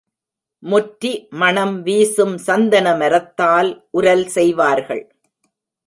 [0.63, 5.03] முற்றி மணம் வீசும் சந்தனமரத்தால் உரல் செய்வார்கள்.